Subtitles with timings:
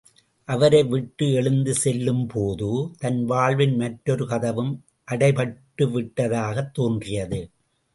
[0.45, 2.91] அவரை விட்டு எழுந்து செல்லும் போது,
[2.97, 4.83] தன் வாழ்வின் மற்றொரு கதவும்
[5.11, 7.49] அடைப்பட்டுவிட்டதாகத் தோன்றியது.